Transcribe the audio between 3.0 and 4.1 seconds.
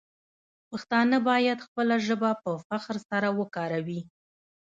سره وکاروي.